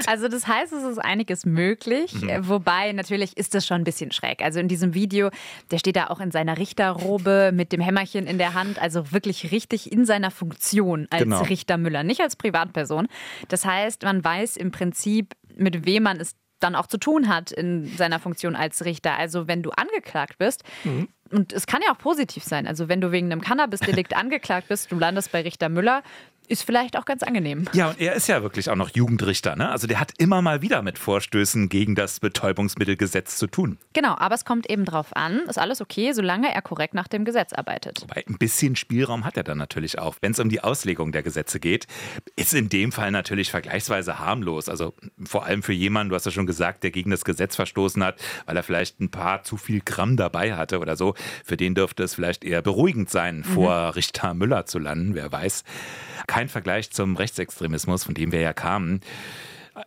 Also 0.07 0.27
das 0.27 0.47
heißt, 0.47 0.73
es 0.73 0.83
ist 0.83 0.97
einiges 0.97 1.45
möglich 1.45 1.98
wirklich. 1.99 2.21
Mhm. 2.21 2.47
Wobei 2.47 2.91
natürlich 2.91 3.37
ist 3.37 3.55
das 3.55 3.65
schon 3.65 3.81
ein 3.81 3.83
bisschen 3.83 4.11
schräg. 4.11 4.41
Also 4.41 4.59
in 4.59 4.67
diesem 4.67 4.93
Video, 4.93 5.29
der 5.71 5.79
steht 5.79 5.95
da 5.95 6.07
auch 6.07 6.19
in 6.19 6.31
seiner 6.31 6.57
Richterrobe 6.57 7.51
mit 7.53 7.71
dem 7.71 7.81
Hämmerchen 7.81 8.27
in 8.27 8.37
der 8.37 8.53
Hand, 8.53 8.79
also 8.79 9.11
wirklich 9.11 9.51
richtig 9.51 9.91
in 9.91 10.05
seiner 10.05 10.31
Funktion 10.31 11.07
als 11.09 11.23
genau. 11.23 11.41
Richter 11.41 11.77
Müller, 11.77 12.03
nicht 12.03 12.21
als 12.21 12.35
Privatperson. 12.35 13.07
Das 13.47 13.65
heißt, 13.65 14.03
man 14.03 14.23
weiß 14.23 14.57
im 14.57 14.71
Prinzip, 14.71 15.33
mit 15.55 15.85
wem 15.85 16.03
man 16.03 16.19
es 16.19 16.35
dann 16.59 16.75
auch 16.75 16.87
zu 16.87 16.97
tun 16.97 17.29
hat 17.29 17.51
in 17.51 17.85
seiner 17.95 18.19
Funktion 18.19 18.55
als 18.55 18.83
Richter. 18.83 19.17
Also 19.17 19.47
wenn 19.47 19.63
du 19.63 19.71
angeklagt 19.71 20.37
bist, 20.39 20.63
mhm. 20.83 21.07
und 21.31 21.53
es 21.53 21.67
kann 21.67 21.81
ja 21.85 21.93
auch 21.93 21.97
positiv 21.97 22.43
sein, 22.43 22.67
also 22.67 22.89
wenn 22.89 22.99
du 22.99 23.13
wegen 23.13 23.31
einem 23.31 23.39
Cannabis-Delikt 23.39 24.13
angeklagt 24.17 24.67
bist, 24.67 24.91
du 24.91 24.99
landest 24.99 25.31
bei 25.31 25.41
Richter 25.41 25.69
Müller, 25.69 26.03
ist 26.49 26.63
vielleicht 26.63 26.97
auch 26.97 27.05
ganz 27.05 27.23
angenehm. 27.23 27.65
Ja, 27.73 27.89
und 27.89 28.01
er 28.01 28.15
ist 28.15 28.27
ja 28.27 28.41
wirklich 28.41 28.69
auch 28.69 28.75
noch 28.75 28.89
Jugendrichter. 28.89 29.55
Ne? 29.55 29.69
Also 29.69 29.87
der 29.87 29.99
hat 29.99 30.13
immer 30.17 30.41
mal 30.41 30.61
wieder 30.61 30.81
mit 30.81 30.97
Vorstößen 30.97 31.69
gegen 31.69 31.95
das 31.95 32.19
Betäubungsmittelgesetz 32.19 33.37
zu 33.37 33.47
tun. 33.47 33.77
Genau, 33.93 34.15
aber 34.17 34.35
es 34.35 34.45
kommt 34.45 34.69
eben 34.69 34.83
drauf 34.83 35.15
an, 35.15 35.41
ist 35.47 35.59
alles 35.59 35.79
okay, 35.79 36.11
solange 36.11 36.53
er 36.53 36.61
korrekt 36.61 36.95
nach 36.95 37.07
dem 37.07 37.23
Gesetz 37.23 37.53
arbeitet. 37.53 38.01
Wobei 38.01 38.25
ein 38.27 38.37
bisschen 38.37 38.75
Spielraum 38.75 39.25
hat 39.25 39.37
er 39.37 39.43
dann 39.43 39.59
natürlich 39.59 39.99
auch. 39.99 40.15
Wenn 40.21 40.31
es 40.31 40.39
um 40.39 40.49
die 40.49 40.61
Auslegung 40.63 41.11
der 41.11 41.21
Gesetze 41.21 41.59
geht, 41.59 41.85
ist 42.35 42.53
in 42.53 42.69
dem 42.69 42.91
Fall 42.91 43.11
natürlich 43.11 43.51
vergleichsweise 43.51 44.19
harmlos. 44.19 44.69
Also 44.69 44.95
vor 45.23 45.45
allem 45.45 45.61
für 45.61 45.73
jemanden, 45.73 46.09
du 46.09 46.15
hast 46.15 46.25
ja 46.25 46.31
schon 46.31 46.47
gesagt, 46.47 46.83
der 46.83 46.91
gegen 46.91 47.11
das 47.11 47.25
Gesetz 47.25 47.55
verstoßen 47.55 48.03
hat, 48.03 48.19
weil 48.47 48.57
er 48.57 48.63
vielleicht 48.63 48.99
ein 48.99 49.11
paar 49.11 49.43
zu 49.43 49.57
viel 49.57 49.81
Gramm 49.81 50.17
dabei 50.17 50.55
hatte 50.55 50.79
oder 50.79 50.95
so. 50.95 51.13
Für 51.45 51.57
den 51.57 51.75
dürfte 51.75 52.03
es 52.03 52.15
vielleicht 52.15 52.43
eher 52.43 52.63
beruhigend 52.63 53.11
sein, 53.11 53.37
mhm. 53.37 53.43
vor 53.43 53.95
Richter 53.95 54.33
Müller 54.33 54.65
zu 54.65 54.79
landen, 54.79 55.13
wer 55.13 55.31
weiß. 55.31 55.63
Kein 56.27 56.38
Vergleich 56.47 56.91
zum 56.91 57.15
Rechtsextremismus, 57.17 58.03
von 58.03 58.13
dem 58.13 58.31
wir 58.31 58.39
ja 58.39 58.53
kamen. 58.53 59.01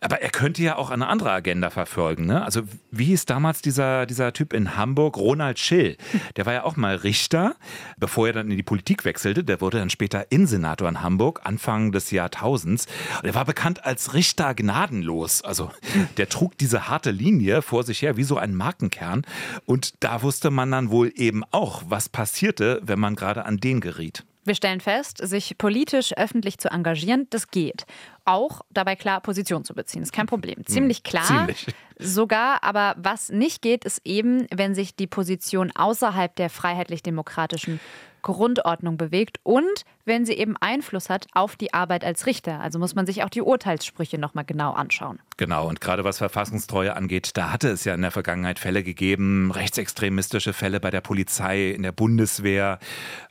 Aber 0.01 0.21
er 0.21 0.29
könnte 0.29 0.63
ja 0.63 0.75
auch 0.75 0.89
eine 0.89 1.07
andere 1.07 1.31
Agenda 1.31 1.69
verfolgen. 1.69 2.25
Ne? 2.25 2.43
Also 2.43 2.61
wie 2.91 3.05
hieß 3.05 3.25
damals 3.25 3.61
dieser, 3.61 4.05
dieser 4.05 4.33
Typ 4.33 4.53
in 4.53 4.75
Hamburg, 4.75 5.17
Ronald 5.17 5.59
Schill? 5.59 5.97
Der 6.35 6.45
war 6.45 6.53
ja 6.53 6.63
auch 6.63 6.75
mal 6.75 6.95
Richter, 6.95 7.55
bevor 7.97 8.27
er 8.27 8.33
dann 8.33 8.49
in 8.49 8.57
die 8.57 8.63
Politik 8.63 9.05
wechselte. 9.05 9.43
Der 9.43 9.61
wurde 9.61 9.79
dann 9.79 9.89
später 9.89 10.31
Innensenator 10.31 10.89
in 10.89 11.01
Hamburg, 11.01 11.41
Anfang 11.43 11.91
des 11.91 12.11
Jahrtausends. 12.11 12.87
Und 13.21 13.27
er 13.27 13.35
war 13.35 13.45
bekannt 13.45 13.85
als 13.85 14.13
Richter 14.13 14.53
gnadenlos. 14.55 15.43
Also 15.43 15.71
der 16.17 16.29
trug 16.29 16.57
diese 16.57 16.87
harte 16.87 17.11
Linie 17.11 17.61
vor 17.61 17.83
sich 17.83 18.01
her 18.01 18.17
wie 18.17 18.23
so 18.23 18.37
ein 18.37 18.55
Markenkern. 18.55 19.23
Und 19.65 20.03
da 20.03 20.21
wusste 20.21 20.49
man 20.49 20.71
dann 20.71 20.89
wohl 20.89 21.11
eben 21.15 21.43
auch, 21.51 21.83
was 21.87 22.09
passierte, 22.09 22.81
wenn 22.83 22.99
man 22.99 23.15
gerade 23.15 23.45
an 23.45 23.57
den 23.57 23.79
geriet. 23.79 24.23
Wir 24.45 24.55
stellen 24.55 24.81
fest, 24.81 25.19
sich 25.25 25.57
politisch 25.57 26.13
öffentlich 26.17 26.57
zu 26.57 26.69
engagieren, 26.69 27.27
das 27.29 27.49
geht. 27.49 27.85
Auch 28.25 28.61
dabei 28.69 28.95
klar 28.95 29.21
Position 29.21 29.63
zu 29.63 29.73
beziehen, 29.73 30.03
ist 30.03 30.11
kein 30.11 30.25
Problem. 30.27 30.57
Hm, 30.57 30.65
Ziemlich 30.65 31.03
klar. 31.03 31.25
Ziemlich. 31.25 31.67
Sogar, 31.99 32.63
aber 32.63 32.95
was 32.97 33.29
nicht 33.29 33.61
geht, 33.61 33.85
ist 33.85 34.01
eben, 34.03 34.47
wenn 34.53 34.75
sich 34.75 34.95
die 34.95 35.07
Position 35.07 35.71
außerhalb 35.73 36.35
der 36.35 36.49
freiheitlich-demokratischen 36.49 37.79
Grundordnung 38.21 38.97
bewegt 38.97 39.39
und 39.43 39.85
wenn 40.05 40.25
sie 40.25 40.33
eben 40.33 40.55
Einfluss 40.57 41.09
hat 41.09 41.27
auf 41.33 41.55
die 41.55 41.73
Arbeit 41.73 42.03
als 42.03 42.25
Richter. 42.25 42.59
Also 42.59 42.79
muss 42.79 42.95
man 42.95 43.05
sich 43.05 43.23
auch 43.23 43.29
die 43.29 43.41
Urteilssprüche 43.41 44.17
nochmal 44.17 44.45
genau 44.45 44.73
anschauen. 44.73 45.19
Genau, 45.37 45.67
und 45.67 45.81
gerade 45.81 46.03
was 46.03 46.17
Verfassungstreue 46.17 46.95
angeht, 46.95 47.31
da 47.35 47.51
hatte 47.51 47.69
es 47.69 47.85
ja 47.85 47.93
in 47.95 48.01
der 48.01 48.11
Vergangenheit 48.11 48.59
Fälle 48.59 48.83
gegeben, 48.83 49.51
rechtsextremistische 49.51 50.53
Fälle 50.53 50.79
bei 50.79 50.91
der 50.91 51.01
Polizei, 51.01 51.71
in 51.71 51.83
der 51.83 51.91
Bundeswehr. 51.91 52.79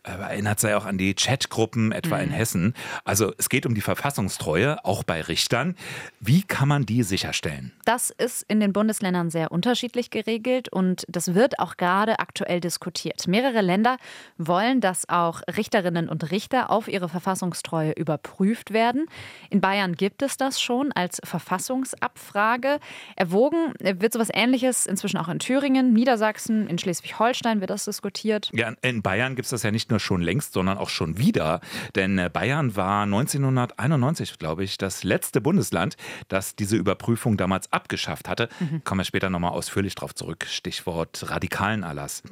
Äh, 0.02 0.11
erinnert 0.11 0.59
sei 0.59 0.76
auch 0.76 0.85
an 0.85 0.99
die 0.99 1.14
Chatgruppen, 1.14 1.93
etwa 1.93 2.17
mhm. 2.17 2.25
in 2.25 2.31
Hessen. 2.31 2.75
Also 3.05 3.33
es 3.38 3.49
geht 3.49 3.67
um 3.67 3.75
die 3.75 3.81
Verfassungstreue, 3.81 4.85
auch 4.85 5.05
bei 5.05 5.21
Richtern. 5.21 5.76
Wie 6.21 6.43
kann 6.43 6.69
man 6.69 6.87
die 6.87 7.02
sicherstellen? 7.02 7.73
Das 7.85 8.11
ist 8.11 8.43
in 8.49 8.59
den 8.61 8.73
Bundesländern 8.73 9.31
sehr 9.31 9.52
unterschiedlich 9.52 10.11
geregelt 10.11 10.69
und 10.71 11.05
das 11.09 11.35
wird 11.35 11.59
auch 11.61 11.76
gerade 11.76 12.19
aktuell 12.19 12.61
diskutiert. 12.61 13.29
Mehrere 13.29 13.61
Länder 13.61 13.97
wollen, 14.38 14.81
dass 14.81 15.09
auch 15.09 15.43
Richterinnen 15.57 16.09
und 16.09 16.31
Richter 16.31 16.62
auf 16.71 16.88
ihre 16.88 17.09
Verfassungstreue 17.09 17.92
überprüft 17.92 18.73
werden. 18.73 19.07
In 19.50 19.61
Bayern 19.61 19.95
gibt 19.95 20.23
es 20.23 20.37
das 20.37 20.61
schon 20.61 20.92
als 20.92 21.21
Verfassungsabfrage. 21.25 22.78
Erwogen 23.16 23.75
wird 23.81 24.12
sowas 24.12 24.28
ähnliches 24.33 24.87
inzwischen 24.87 25.19
auch 25.19 25.28
in 25.28 25.38
Thüringen, 25.38 25.92
Niedersachsen, 25.92 26.66
in 26.66 26.78
Schleswig-Holstein 26.78 27.61
wird 27.61 27.71
das 27.71 27.85
diskutiert. 27.85 28.50
Ja, 28.52 28.73
in 28.83 29.02
Bayern 29.02 29.35
gibt 29.37 29.47
es 29.47 29.50
das 29.50 29.62
ja 29.62 29.71
nicht 29.71 29.90
nur 29.90 30.00
schon 30.00 30.23
längst, 30.23 30.52
sondern 30.52 30.78
auch 30.78 30.88
schon 30.88 31.19
wieder. 31.19 31.61
Denn 31.95 32.19
äh, 32.19 32.31
Bayern 32.33 32.76
war 32.76 33.02
1991, 33.04 34.38
glaube 34.38 34.64
ich, 34.64 34.78
das 34.78 35.04
letzte 35.04 35.40
Bundesland, 35.40 35.97
das 36.28 36.57
diese 36.57 36.76
Überprüfung 36.76 37.37
damals 37.37 37.73
abgeschafft 37.73 38.28
hatte. 38.28 38.49
Mhm. 38.61 38.85
Kommen 38.85 39.00
wir 39.00 39.04
später 39.04 39.31
nochmal 39.31 39.52
ausführlich 39.52 39.95
drauf 39.95 40.14
zurück. 40.14 40.47
Stichwort 40.49 41.31
radikalen 41.31 41.83
Erlass. 41.83 42.23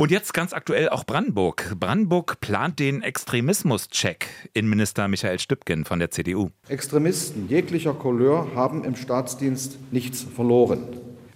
Und 0.00 0.12
jetzt 0.12 0.32
ganz 0.32 0.52
aktuell 0.52 0.88
auch 0.90 1.02
Brandenburg. 1.02 1.74
Brandenburg 1.80 2.38
plant 2.38 2.78
den 2.78 3.02
Extremismus-Check. 3.02 4.28
Innenminister 4.54 5.08
Michael 5.08 5.40
Stübgen 5.40 5.84
von 5.84 5.98
der 5.98 6.12
CDU. 6.12 6.50
Extremisten 6.68 7.48
jeglicher 7.48 7.94
Couleur 7.94 8.46
haben 8.54 8.84
im 8.84 8.94
Staatsdienst 8.94 9.76
nichts 9.90 10.22
verloren. 10.22 10.84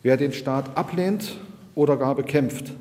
Wer 0.02 0.16
den 0.16 0.33
Staat 0.33 0.76
ablehnt 0.76 1.40
oder 1.75 1.97
gar 1.97 2.14
bekämpft, 2.14 2.73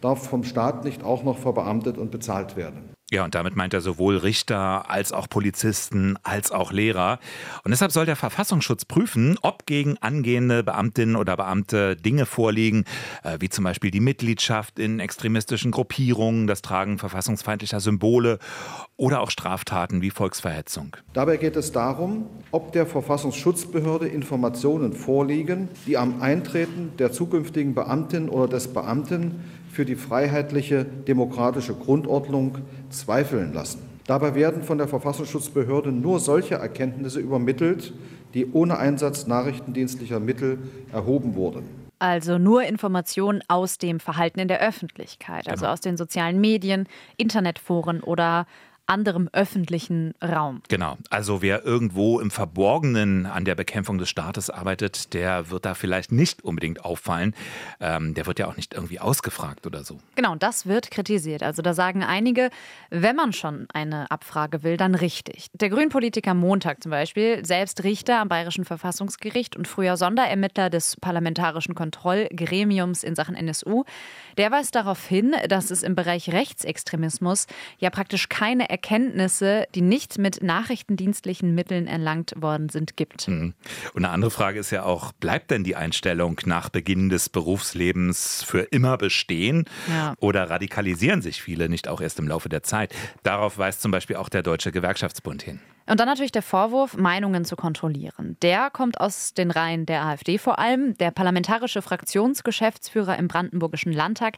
darf 0.00 0.28
vom 0.28 0.44
Staat 0.44 0.84
nicht 0.84 1.02
auch 1.02 1.24
noch 1.24 1.38
verbeamtet 1.38 1.98
und 1.98 2.12
bezahlt 2.12 2.56
werden. 2.56 2.93
Ja, 3.14 3.24
und 3.24 3.36
damit 3.36 3.54
meint 3.54 3.72
er 3.72 3.80
sowohl 3.80 4.16
Richter 4.16 4.90
als 4.90 5.12
auch 5.12 5.28
Polizisten 5.28 6.18
als 6.24 6.50
auch 6.50 6.72
Lehrer. 6.72 7.20
Und 7.62 7.70
deshalb 7.70 7.92
soll 7.92 8.06
der 8.06 8.16
Verfassungsschutz 8.16 8.86
prüfen, 8.86 9.38
ob 9.40 9.66
gegen 9.66 9.96
angehende 9.98 10.64
Beamtinnen 10.64 11.14
oder 11.14 11.36
Beamte 11.36 11.94
Dinge 11.94 12.26
vorliegen, 12.26 12.84
äh, 13.22 13.36
wie 13.38 13.48
zum 13.48 13.62
Beispiel 13.62 13.92
die 13.92 14.00
Mitgliedschaft 14.00 14.80
in 14.80 14.98
extremistischen 14.98 15.70
Gruppierungen, 15.70 16.48
das 16.48 16.60
Tragen 16.60 16.98
verfassungsfeindlicher 16.98 17.78
Symbole 17.78 18.40
oder 18.96 19.20
auch 19.20 19.30
Straftaten 19.30 20.02
wie 20.02 20.10
Volksverhetzung. 20.10 20.96
Dabei 21.12 21.36
geht 21.36 21.54
es 21.54 21.70
darum, 21.70 22.26
ob 22.50 22.72
der 22.72 22.84
Verfassungsschutzbehörde 22.84 24.08
Informationen 24.08 24.92
vorliegen, 24.92 25.68
die 25.86 25.96
am 25.96 26.20
Eintreten 26.20 26.90
der 26.98 27.12
zukünftigen 27.12 27.76
Beamtin 27.76 28.28
oder 28.28 28.48
des 28.48 28.72
Beamten 28.72 29.44
für 29.74 29.84
die 29.84 29.96
freiheitliche 29.96 30.84
demokratische 30.84 31.74
Grundordnung 31.74 32.58
zweifeln 32.90 33.52
lassen. 33.52 33.82
Dabei 34.06 34.34
werden 34.34 34.62
von 34.62 34.78
der 34.78 34.86
Verfassungsschutzbehörde 34.86 35.90
nur 35.90 36.20
solche 36.20 36.56
Erkenntnisse 36.56 37.20
übermittelt, 37.20 37.92
die 38.34 38.50
ohne 38.52 38.78
Einsatz 38.78 39.26
nachrichtendienstlicher 39.26 40.20
Mittel 40.20 40.58
erhoben 40.92 41.34
wurden. 41.34 41.64
Also 41.98 42.38
nur 42.38 42.62
Informationen 42.64 43.42
aus 43.48 43.78
dem 43.78 43.98
Verhalten 43.98 44.38
in 44.40 44.48
der 44.48 44.60
Öffentlichkeit, 44.60 45.48
also 45.48 45.62
genau. 45.62 45.72
aus 45.72 45.80
den 45.80 45.96
sozialen 45.96 46.40
Medien, 46.40 46.86
Internetforen 47.16 48.00
oder 48.00 48.46
anderem 48.86 49.28
öffentlichen 49.32 50.14
Raum. 50.22 50.62
Genau. 50.68 50.98
Also 51.10 51.42
wer 51.42 51.64
irgendwo 51.64 52.20
im 52.20 52.30
Verborgenen 52.30 53.26
an 53.26 53.44
der 53.44 53.54
Bekämpfung 53.54 53.98
des 53.98 54.08
Staates 54.08 54.50
arbeitet, 54.50 55.14
der 55.14 55.50
wird 55.50 55.64
da 55.64 55.74
vielleicht 55.74 56.12
nicht 56.12 56.44
unbedingt 56.44 56.84
auffallen. 56.84 57.34
Ähm, 57.80 58.14
der 58.14 58.26
wird 58.26 58.38
ja 58.38 58.46
auch 58.46 58.56
nicht 58.56 58.74
irgendwie 58.74 59.00
ausgefragt 59.00 59.66
oder 59.66 59.84
so. 59.84 59.98
Genau, 60.14 60.34
das 60.34 60.66
wird 60.66 60.90
kritisiert. 60.90 61.42
Also 61.42 61.62
da 61.62 61.72
sagen 61.74 62.02
einige, 62.02 62.50
wenn 62.90 63.16
man 63.16 63.32
schon 63.32 63.66
eine 63.72 64.10
Abfrage 64.10 64.62
will, 64.62 64.76
dann 64.76 64.94
richtig. 64.94 65.48
Der 65.54 65.70
Grünpolitiker 65.70 66.34
Montag 66.34 66.82
zum 66.82 66.90
Beispiel, 66.90 67.44
selbst 67.44 67.84
Richter 67.84 68.20
am 68.20 68.28
Bayerischen 68.28 68.64
Verfassungsgericht 68.64 69.56
und 69.56 69.66
früher 69.66 69.96
Sonderermittler 69.96 70.70
des 70.70 70.96
Parlamentarischen 70.96 71.74
Kontrollgremiums 71.74 73.02
in 73.02 73.14
Sachen 73.14 73.34
NSU, 73.34 73.84
der 74.36 74.50
weist 74.50 74.74
darauf 74.74 75.06
hin, 75.06 75.34
dass 75.48 75.70
es 75.70 75.82
im 75.82 75.94
Bereich 75.94 76.32
Rechtsextremismus 76.32 77.46
ja 77.78 77.90
praktisch 77.90 78.28
keine 78.28 78.70
Erkenntnisse, 78.74 79.68
die 79.76 79.82
nicht 79.82 80.18
mit 80.18 80.42
nachrichtendienstlichen 80.42 81.54
Mitteln 81.54 81.86
erlangt 81.86 82.34
worden 82.36 82.68
sind, 82.70 82.96
gibt. 82.96 83.28
Mhm. 83.28 83.54
Und 83.92 84.04
eine 84.04 84.12
andere 84.12 84.32
Frage 84.32 84.58
ist 84.58 84.72
ja 84.72 84.82
auch, 84.82 85.12
bleibt 85.12 85.52
denn 85.52 85.62
die 85.62 85.76
Einstellung 85.76 86.40
nach 86.44 86.70
Beginn 86.70 87.08
des 87.08 87.28
Berufslebens 87.28 88.42
für 88.42 88.62
immer 88.62 88.98
bestehen? 88.98 89.66
Ja. 89.88 90.14
Oder 90.18 90.50
radikalisieren 90.50 91.22
sich 91.22 91.40
viele 91.40 91.68
nicht 91.68 91.86
auch 91.86 92.00
erst 92.00 92.18
im 92.18 92.26
Laufe 92.26 92.48
der 92.48 92.64
Zeit? 92.64 92.92
Darauf 93.22 93.58
weist 93.58 93.80
zum 93.80 93.92
Beispiel 93.92 94.16
auch 94.16 94.28
der 94.28 94.42
Deutsche 94.42 94.72
Gewerkschaftsbund 94.72 95.44
hin. 95.44 95.60
Und 95.86 96.00
dann 96.00 96.08
natürlich 96.08 96.32
der 96.32 96.42
Vorwurf, 96.42 96.96
Meinungen 96.96 97.44
zu 97.44 97.56
kontrollieren. 97.56 98.38
Der 98.40 98.70
kommt 98.70 99.00
aus 99.00 99.34
den 99.34 99.50
Reihen 99.50 99.84
der 99.84 100.02
AfD 100.04 100.38
vor 100.38 100.58
allem. 100.58 100.96
Der 100.96 101.10
parlamentarische 101.10 101.82
Fraktionsgeschäftsführer 101.82 103.18
im 103.18 103.28
Brandenburgischen 103.28 103.92
Landtag, 103.92 104.36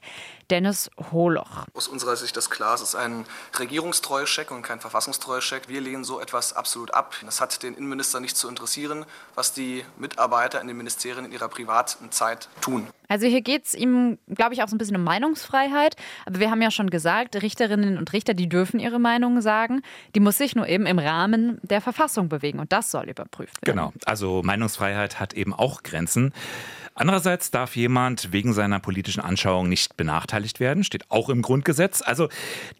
Dennis 0.51 0.91
Holoch. 1.13 1.67
Aus 1.75 1.87
unserer 1.87 2.17
Sicht 2.17 2.37
ist 2.37 2.51
klar, 2.51 2.75
es 2.75 2.83
ist 2.83 2.97
ein 2.97 3.27
Regierungstreuescheck 3.59 4.51
und 4.51 4.63
kein 4.63 4.81
Verfassungstreuescheck. 4.81 5.69
Wir 5.69 5.81
lehnen 5.81 6.03
so 6.03 6.21
etwas 6.21 6.53
absolut 6.53 6.93
ab. 6.93 7.15
Es 7.27 7.41
hat 7.41 7.63
den 7.63 7.75
Innenminister 7.75 8.19
nicht 8.19 8.37
zu 8.37 8.49
interessieren, 8.49 9.05
was 9.35 9.53
die 9.53 9.85
Mitarbeiter 9.99 10.61
in 10.61 10.67
den 10.67 10.77
Ministerien 10.77 11.27
in 11.27 11.33
ihrer 11.33 11.49
privaten 11.49 12.11
Zeit 12.11 12.49
tun. 12.61 12.89
Also 13.09 13.27
hier 13.27 13.41
geht 13.41 13.67
es 13.67 13.75
ihm, 13.75 14.19
glaube 14.29 14.55
ich, 14.55 14.63
auch 14.63 14.69
so 14.69 14.75
ein 14.75 14.79
bisschen 14.79 14.97
um 14.97 15.05
Meinungsfreiheit. 15.05 15.97
Aber 16.25 16.41
wir 16.41 16.51
haben 16.51 16.61
ja 16.61 16.71
schon 16.71 16.91
gesagt, 16.91 17.41
Richterinnen 17.41 17.99
und 17.99 18.13
Richter, 18.13 18.35
die 18.35 18.49
dürfen 18.49 18.81
ihre 18.81 18.99
Meinung 18.99 19.41
sagen. 19.41 19.83
Die 20.15 20.21
muss 20.21 20.39
sich 20.39 20.57
nur 20.57 20.67
eben 20.67 20.87
im 20.87 20.99
Rahmen 20.99 21.36
Rahmen 21.37 21.59
der 21.63 21.81
Verfassung 21.81 22.29
bewegen. 22.29 22.59
Und 22.59 22.73
das 22.73 22.91
soll 22.91 23.09
überprüft 23.09 23.67
werden. 23.67 23.77
Genau. 23.77 23.93
Also 24.05 24.43
Meinungsfreiheit 24.43 25.21
hat 25.21 25.35
eben 25.35 25.53
auch 25.53 25.83
Grenzen. 25.83 26.33
Andererseits 26.95 27.51
darf 27.51 27.77
jemand 27.77 28.33
wegen 28.33 28.55
seiner 28.55 28.81
politischen 28.81 29.21
Anschauung 29.21 29.69
nicht 29.69 29.97
benachteiligt 29.97 30.61
werden, 30.61 30.83
steht 30.83 31.11
auch 31.11 31.29
im 31.29 31.43
Grundgesetz. 31.43 32.01
Also 32.01 32.29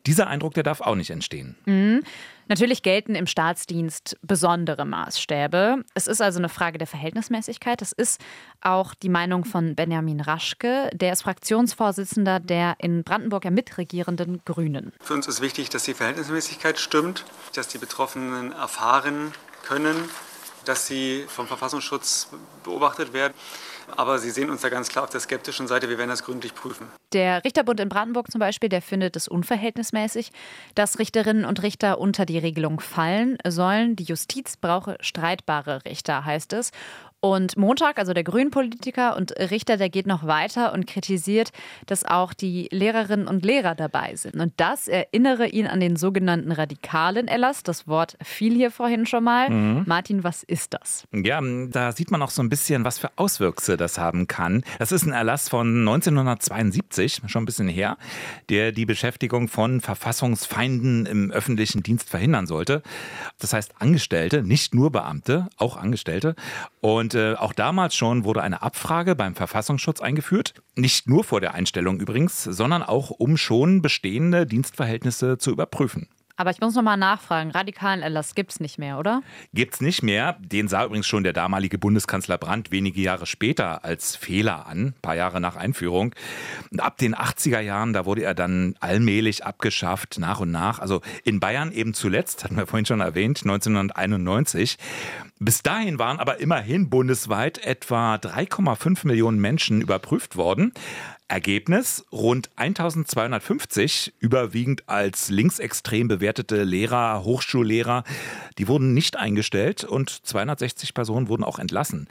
dieser 0.07 0.27
Eindruck, 0.29 0.55
der 0.55 0.63
darf 0.63 0.81
auch 0.81 0.95
nicht 0.95 1.11
entstehen. 1.11 1.57
Mhm. 1.67 2.03
Natürlich 2.49 2.83
gelten 2.83 3.17
im 3.17 3.27
Staatsdienst 3.27 4.17
besondere 4.23 4.85
Maßstäbe. 4.85 5.83
Es 5.95 6.07
ist 6.07 6.21
also 6.23 6.39
eine 6.39 6.49
Frage 6.49 6.79
der 6.79 6.87
Verhältnismäßigkeit. 6.87 7.81
Das 7.81 7.93
ist 7.93 8.21
auch 8.61 8.95
die 8.95 9.09
Meinung 9.09 9.45
von 9.45 9.75
Benjamin 9.75 10.21
Raschke. 10.21 10.91
Der 10.93 11.13
ist 11.13 11.23
Fraktionsvorsitzender 11.23 12.39
der 12.39 12.77
in 12.79 13.03
Brandenburg 13.03 13.45
ja 13.45 13.51
mitregierenden 13.51 14.43
Grünen. 14.45 14.93
Für 15.01 15.15
uns 15.15 15.27
ist 15.27 15.41
wichtig, 15.41 15.71
dass 15.71 15.85
die 15.85 15.95
Verhältnismäßigkeit 15.95 16.79
stimmt, 16.79 17.25
dass 17.55 17.67
die 17.69 17.79
Betroffenen 17.79 18.53
erfahren 18.53 19.33
können, 19.65 19.97
dass 20.65 20.87
sie 20.87 21.25
vom 21.27 21.49
Verfassungsschutz 21.49 22.29
beobachtet 22.63 23.13
werden. 23.13 23.35
Aber 23.95 24.19
Sie 24.19 24.31
sehen 24.31 24.51
uns 24.51 24.63
da 24.63 24.69
ganz 24.69 24.89
klar 24.89 25.05
auf 25.05 25.11
der 25.11 25.21
skeptischen 25.21 25.69
Seite. 25.69 25.89
Wir 25.89 25.99
werden 25.99 26.11
das 26.11 26.25
gründlich 26.25 26.55
prüfen. 26.55 26.89
Der 27.13 27.45
Richterbund 27.45 27.81
in 27.81 27.89
Brandenburg 27.89 28.31
zum 28.31 28.39
Beispiel, 28.39 28.69
der 28.69 28.83
findet 28.83 29.17
es 29.17 29.29
unverhältnismäßig, 29.29 30.33
dass 30.75 30.99
Richterinnen 30.99 31.45
und 31.45 31.63
Richter 31.63 31.99
unter 31.99 32.27
die 32.27 32.39
Regelung 32.39 32.81
fallen 32.81 33.39
sollen. 33.47 33.97
Die 33.97 34.05
Justiz 34.05 34.57
brauche 34.57 34.97
streitbare 35.01 35.85
Richter, 35.85 36.25
heißt 36.25 36.53
es. 36.53 36.73
Und 37.27 37.57
Montag, 37.57 37.99
also 37.99 38.13
der 38.13 38.23
Grünpolitiker 38.23 39.17
und 39.17 39.33
Richter, 39.33 39.77
der 39.77 39.91
geht 39.91 40.07
noch 40.07 40.29
weiter 40.29 40.73
und 40.73 40.87
kritisiert, 40.87 41.51
dass 41.87 42.05
auch 42.05 42.33
die 42.33 42.69
Lehrerinnen 42.71 43.27
und 43.27 43.45
Lehrer 43.45 43.75
dabei 43.75 44.15
sind. 44.15 44.37
Und 44.37 44.53
das 44.59 44.87
erinnere 44.87 45.49
ihn 45.49 45.67
an 45.67 45.81
den 45.81 45.97
sogenannten 45.97 46.53
radikalen 46.53 47.27
Erlass. 47.27 47.65
Das 47.65 47.89
Wort 47.89 48.17
fiel 48.23 48.55
hier 48.55 48.71
vorhin 48.71 49.07
schon 49.07 49.25
mal. 49.25 49.51
Mhm. 49.51 49.83
Martin, 49.87 50.23
was 50.23 50.45
ist 50.45 50.73
das? 50.75 51.05
Ja, 51.13 51.41
da 51.43 51.91
sieht 51.91 52.13
man 52.13 52.23
auch 52.23 52.31
so 52.31 52.43
ein 52.43 52.49
bisschen, 52.49 52.85
was 52.85 53.01
für 53.01 53.11
Auswüchse 53.17 53.77
das 53.77 53.99
haben 53.99 54.29
kann. 54.29 54.63
Das 54.79 54.93
ist 54.93 55.05
ein 55.05 55.13
Erlass 55.13 55.49
von 55.49 55.81
1972, 55.81 57.23
schon 57.27 57.43
ein 57.43 57.47
bisschen 57.47 57.69
her, 57.69 57.97
der 58.51 58.71
die 58.71 58.87
Beschäftigung 58.87 59.49
von 59.49 59.81
Verfassungsfeinden 59.81 61.07
im 61.07 61.33
öffentlichen 61.33 61.83
Dienst 61.83 62.09
verhindern 62.09 62.47
sollte. 62.47 62.83
Das 63.41 63.53
heißt 63.53 63.75
Angestellte, 63.81 64.45
nicht 64.45 64.77
nur 64.77 64.93
Beamte, 64.93 65.49
auch 65.57 65.77
Angestellte. 65.77 66.37
Und 66.81 67.16
äh, 67.17 67.35
auch 67.35 67.53
damals 67.53 67.97
schon 67.97 68.25
wurde 68.25 68.43
eine 68.43 68.63
Abfrage 68.63 69.17
beim 69.17 69.35
Verfassungsschutz 69.35 70.01
eingeführt. 70.01 70.55
Nicht 70.77 71.09
nur 71.09 71.25
vor 71.25 71.41
der 71.41 71.55
Einstellung 71.55 71.99
übrigens, 71.99 72.45
sondern 72.45 72.83
auch 72.83 73.11
um 73.11 73.37
schon 73.37 73.83
bestehende 73.83 74.47
Dienstverhältnisse 74.47 75.39
zu 75.39 75.51
überprüfen. 75.51 76.09
Aber 76.39 76.51
ich 76.51 76.61
muss 76.61 76.75
noch 76.75 76.83
mal 76.83 76.99
nachfragen, 76.99 77.51
radikalen 77.51 78.03
Erlass 78.03 78.35
gibt 78.35 78.53
es 78.53 78.61
nicht 78.61 78.79
mehr, 78.79 78.99
oder? 78.99 79.23
Gibt 79.55 79.75
es 79.75 79.81
nicht 79.81 80.03
mehr. 80.03 80.37
Den 80.39 80.69
sah 80.69 80.85
übrigens 80.85 81.07
schon 81.07 81.25
der 81.25 81.33
damalige 81.33 81.79
Bundeskanzler 81.79 82.37
Brandt 82.37 82.71
wenige 82.71 83.01
Jahre 83.01 83.25
später 83.25 83.85
als 83.87 84.17
Fehler 84.17 84.67
an, 84.67 84.89
ein 84.89 84.95
paar 85.01 85.17
Jahre 85.17 85.41
nach 85.41 85.57
Einführung. 85.57 86.15
Und 86.71 86.81
ab 86.81 86.99
den 86.99 87.15
80er 87.15 87.61
Jahren, 87.61 87.95
da 87.95 88.05
wurde 88.05 88.23
er 88.23 88.35
dann 88.35 88.75
allmählich 88.81 89.47
abgeschafft, 89.47 90.19
nach 90.19 90.41
und 90.41 90.51
nach. 90.51 90.79
Also 90.79 91.01
in 91.25 91.41
Bayern 91.41 91.73
eben 91.73 91.95
zuletzt, 91.95 92.45
hatten 92.45 92.59
wir 92.59 92.67
vorhin 92.67 92.85
schon 92.85 93.01
erwähnt, 93.01 93.41
1991. 93.43 94.77
Bis 95.39 95.63
dahin 95.63 95.99
waren 95.99 96.19
aber 96.19 96.41
immerhin 96.41 96.89
bundesweit 96.89 97.59
etwa 97.59 98.15
3,5 98.15 99.07
Millionen 99.07 99.39
Menschen 99.39 99.83
überprüft 99.83 100.37
worden. 100.37 100.73
Ergebnis: 101.29 102.07
Rund 102.11 102.49
1250, 102.57 104.15
überwiegend 104.19 104.89
als 104.89 105.29
linksextrem 105.29 106.09
bewertete 106.09 106.63
Lehrer, 106.63 107.23
Hochschullehrer, 107.23 108.05
die 108.57 108.67
wurden 108.67 108.95
nicht 108.95 109.17
eingestellt 109.17 109.85
und 109.85 110.09
260 110.09 110.95
Personen 110.95 111.29
wurden 111.29 111.45
auch 111.45 111.59
entlassen. 111.59 112.09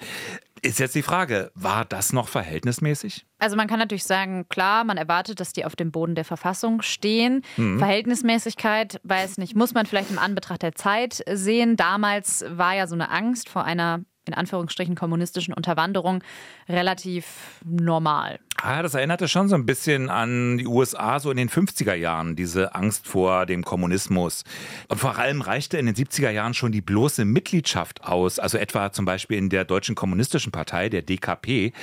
Ist 0.61 0.79
jetzt 0.79 0.95
die 0.95 1.01
Frage, 1.01 1.51
war 1.53 1.85
das 1.85 2.13
noch 2.13 2.27
verhältnismäßig? 2.27 3.25
Also 3.39 3.55
man 3.55 3.67
kann 3.67 3.79
natürlich 3.79 4.05
sagen, 4.05 4.47
klar, 4.49 4.83
man 4.83 4.97
erwartet, 4.97 5.39
dass 5.39 5.53
die 5.53 5.65
auf 5.65 5.75
dem 5.75 5.91
Boden 5.91 6.15
der 6.15 6.25
Verfassung 6.25 6.81
stehen. 6.81 7.43
Mhm. 7.57 7.77
Verhältnismäßigkeit, 7.77 8.99
weiß 9.03 9.37
nicht, 9.37 9.55
muss 9.55 9.73
man 9.73 9.85
vielleicht 9.85 10.09
im 10.09 10.19
Anbetracht 10.19 10.61
der 10.61 10.73
Zeit 10.73 11.23
sehen. 11.31 11.75
Damals 11.75 12.45
war 12.47 12.73
ja 12.73 12.87
so 12.87 12.95
eine 12.95 13.11
Angst 13.11 13.49
vor 13.49 13.63
einer 13.63 14.01
in 14.27 14.33
Anführungsstrichen 14.33 14.95
kommunistischen 14.95 15.53
Unterwanderung 15.53 16.23
relativ 16.67 17.59
normal. 17.63 18.39
Ah, 18.61 18.81
das 18.81 18.93
erinnerte 18.93 19.27
schon 19.27 19.49
so 19.49 19.55
ein 19.55 19.65
bisschen 19.65 20.09
an 20.09 20.57
die 20.57 20.65
USA 20.65 21.19
so 21.19 21.29
in 21.29 21.37
den 21.37 21.49
50er 21.49 21.93
Jahren, 21.93 22.35
diese 22.35 22.73
Angst 22.73 23.05
vor 23.05 23.45
dem 23.45 23.63
Kommunismus. 23.63 24.43
Und 24.87 24.97
vor 24.97 25.17
allem 25.17 25.41
reichte 25.41 25.77
in 25.77 25.85
den 25.85 25.95
70er 25.95 26.29
Jahren 26.29 26.53
schon 26.53 26.71
die 26.71 26.81
bloße 26.81 27.25
Mitgliedschaft 27.25 28.03
aus, 28.05 28.39
also 28.39 28.57
etwa 28.57 28.91
zum 28.93 29.05
Beispiel 29.05 29.37
in 29.37 29.49
der 29.49 29.65
Deutschen 29.65 29.93
Kommunistischen 29.95 30.53
Partei, 30.53 30.87
der 30.89 31.01
DKP. 31.01 31.73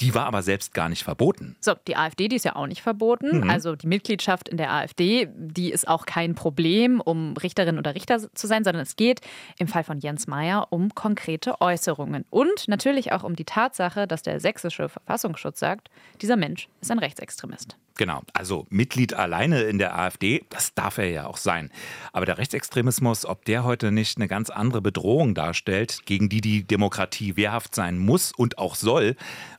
Die 0.00 0.14
war 0.14 0.26
aber 0.26 0.42
selbst 0.42 0.74
gar 0.74 0.88
nicht 0.88 1.04
verboten. 1.04 1.54
So, 1.60 1.74
die 1.86 1.96
AfD, 1.96 2.28
die 2.28 2.36
ist 2.36 2.44
ja 2.44 2.56
auch 2.56 2.66
nicht 2.66 2.82
verboten. 2.82 3.42
Mhm. 3.42 3.50
Also 3.50 3.76
die 3.76 3.86
Mitgliedschaft 3.86 4.48
in 4.48 4.56
der 4.56 4.72
AfD, 4.72 5.28
die 5.36 5.70
ist 5.70 5.86
auch 5.86 6.06
kein 6.06 6.34
Problem, 6.34 7.00
um 7.00 7.36
Richterin 7.36 7.78
oder 7.78 7.94
Richter 7.94 8.18
zu 8.34 8.46
sein, 8.46 8.64
sondern 8.64 8.82
es 8.82 8.96
geht 8.96 9.20
im 9.58 9.68
Fall 9.68 9.84
von 9.84 9.98
Jens 9.98 10.26
Meyer 10.26 10.68
um 10.70 10.94
konkrete 10.94 11.60
Äußerungen. 11.60 12.24
Und 12.30 12.66
natürlich 12.68 13.12
auch 13.12 13.22
um 13.22 13.36
die 13.36 13.44
Tatsache, 13.44 14.06
dass 14.08 14.22
der 14.22 14.40
sächsische 14.40 14.88
Verfassungsschutz 14.88 15.60
sagt, 15.60 15.88
dieser 16.22 16.36
Mensch 16.36 16.68
ist 16.80 16.90
ein 16.90 16.98
Rechtsextremist. 16.98 17.76
Genau, 17.96 18.22
also 18.32 18.66
Mitglied 18.70 19.14
alleine 19.14 19.62
in 19.62 19.78
der 19.78 19.98
AfD, 19.98 20.44
das 20.48 20.72
darf 20.74 20.98
er 20.98 21.10
ja 21.10 21.26
auch 21.26 21.36
sein. 21.36 21.70
Aber 22.12 22.24
der 22.24 22.38
Rechtsextremismus, 22.38 23.26
ob 23.26 23.44
der 23.44 23.64
heute 23.64 23.92
nicht 23.92 24.16
eine 24.16 24.28
ganz 24.28 24.50
andere 24.50 24.80
Bedrohung 24.80 25.34
darstellt, 25.34 26.06
gegen 26.06 26.28
die 26.28 26.40
die 26.40 26.64
Demokratie 26.64 27.36
wehrhaft 27.36 27.74
sein 27.74 27.98
muss 27.98 28.32
und 28.32 28.56
auch 28.58 28.76
soll, 28.76 29.16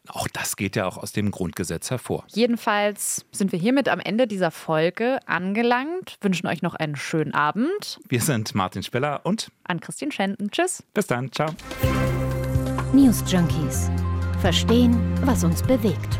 auch 0.08 0.28
das 0.28 0.56
geht 0.56 0.76
ja 0.76 0.86
auch 0.86 0.98
aus 0.98 1.12
dem 1.12 1.32
Grundgesetz 1.32 1.92
hervor. 1.92 2.26
Jedenfalls 2.34 3.26
sind 3.32 3.52
wir 3.52 3.60
hiermit 3.60 3.88
am 3.88 4.00
Ende 4.00 4.26
dieser 4.26 4.52
Folge 4.52 5.20
angelangt, 5.28 6.18
wünschen 6.22 6.48
euch 6.48 6.62
noch 6.62 6.76
einen 6.76 6.96
schönen 6.96 7.34
Abend. 7.34 8.00
Wir 8.08 8.22
sind 8.22 8.56
Martin 8.56 8.84
Speller 8.84 9.22
und 9.26 9.52
Ann-Christine 9.66 10.12
Schenten. 10.12 10.50
Tschüss. 10.50 10.84
Bis 10.94 11.08
dann, 11.08 11.32
ciao. 11.32 11.54
News 12.94 13.24
Junkies. 13.28 13.90
Verstehen, 14.42 15.00
was 15.26 15.44
uns 15.44 15.62
bewegt. 15.62 16.20